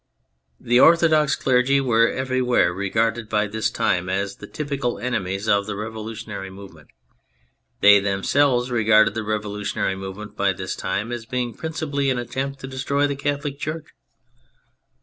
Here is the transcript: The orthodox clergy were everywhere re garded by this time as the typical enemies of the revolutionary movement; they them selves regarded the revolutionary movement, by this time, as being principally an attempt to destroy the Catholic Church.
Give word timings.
The 0.59 0.79
orthodox 0.79 1.35
clergy 1.35 1.79
were 1.79 2.07
everywhere 2.07 2.73
re 2.73 2.89
garded 2.89 3.29
by 3.29 3.45
this 3.45 3.69
time 3.69 4.09
as 4.09 4.37
the 4.37 4.47
typical 4.47 4.97
enemies 4.97 5.47
of 5.47 5.67
the 5.67 5.75
revolutionary 5.75 6.49
movement; 6.49 6.87
they 7.81 7.99
them 7.99 8.23
selves 8.23 8.71
regarded 8.71 9.13
the 9.13 9.21
revolutionary 9.23 9.95
movement, 9.95 10.35
by 10.35 10.53
this 10.53 10.75
time, 10.75 11.11
as 11.11 11.27
being 11.27 11.53
principally 11.53 12.09
an 12.09 12.17
attempt 12.17 12.59
to 12.61 12.67
destroy 12.67 13.05
the 13.05 13.15
Catholic 13.15 13.59
Church. 13.59 13.89